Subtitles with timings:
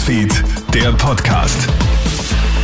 [0.00, 1.68] Newsfeed, der Podcast.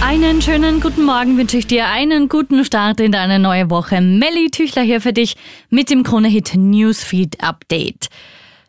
[0.00, 4.00] Einen schönen guten Morgen wünsche ich dir, einen guten Start in deine neue Woche.
[4.00, 5.36] Melly Tüchler hier für dich
[5.68, 8.08] mit dem Krone-Hit Newsfeed Update.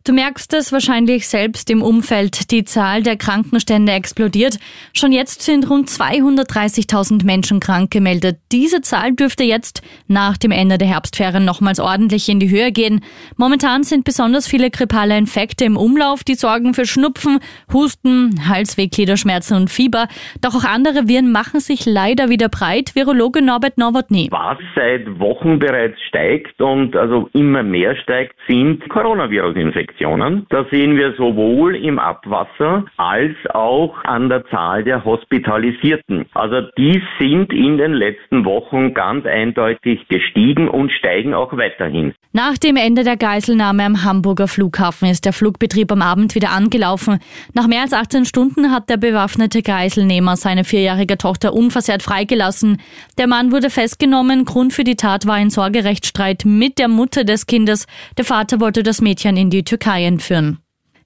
[0.07, 2.51] Du merkst es wahrscheinlich selbst im Umfeld.
[2.51, 4.58] Die Zahl der Krankenstände explodiert.
[4.94, 8.37] Schon jetzt sind rund 230.000 Menschen krank gemeldet.
[8.54, 13.01] Diese Zahl dürfte jetzt nach dem Ende der Herbstferien nochmals ordentlich in die Höhe gehen.
[13.35, 17.40] Momentan sind besonders viele grippale Infekte im Umlauf, die sorgen für Schnupfen,
[17.74, 20.08] Husten, Halsweh, Gliederschmerzen und Fieber.
[20.40, 22.96] Doch auch andere Viren machen sich leider wieder breit.
[22.96, 24.30] Virologe Norbert Nowotny.
[24.32, 29.97] Was seit Wochen bereits steigt und also immer mehr steigt, sind Coronavirus-Infektionen.
[29.98, 30.46] Infektionen.
[30.50, 36.26] Da sehen wir sowohl im Abwasser als auch an der Zahl der Hospitalisierten.
[36.34, 42.14] Also die sind in den letzten Wochen ganz eindeutig gestiegen und steigen auch weiterhin.
[42.34, 47.20] Nach dem Ende der Geiselnahme am Hamburger Flughafen ist der Flugbetrieb am Abend wieder angelaufen.
[47.54, 52.80] Nach mehr als 18 Stunden hat der bewaffnete Geiselnehmer seine vierjährige Tochter unversehrt freigelassen.
[53.18, 54.46] Der Mann wurde festgenommen.
[54.46, 57.88] Grund für die Tat war ein Sorgerechtsstreit mit der Mutter des Kindes.
[58.18, 60.57] Der Vater wollte das Mädchen in die Türkei Türkei entführen.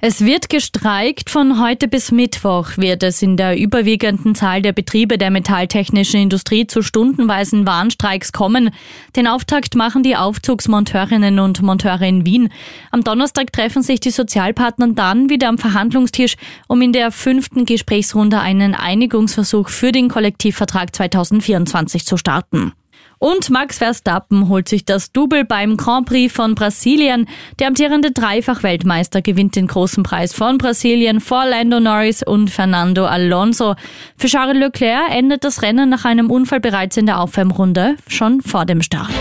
[0.03, 1.29] Es wird gestreikt.
[1.29, 6.65] Von heute bis Mittwoch wird es in der überwiegenden Zahl der Betriebe der metalltechnischen Industrie
[6.65, 8.71] zu stundenweisen Warnstreiks kommen.
[9.15, 12.49] Den Auftakt machen die Aufzugsmonteurinnen und Monteure in Wien.
[12.89, 16.35] Am Donnerstag treffen sich die Sozialpartner dann wieder am Verhandlungstisch,
[16.67, 22.73] um in der fünften Gesprächsrunde einen Einigungsversuch für den Kollektivvertrag 2024 zu starten.
[23.21, 27.27] Und Max Verstappen holt sich das Double beim Grand Prix von Brasilien.
[27.59, 33.75] Der amtierende Dreifach-Weltmeister gewinnt den großen Preis von Brasilien vor Lando Norris und Fernando Alonso.
[34.17, 38.65] Für Charles Leclerc endet das Rennen nach einem Unfall bereits in der Aufwärmrunde, schon vor
[38.65, 39.11] dem Start.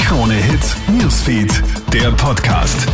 [0.00, 1.62] Krone Hits, Newsfeed,
[1.94, 2.86] der Podcast.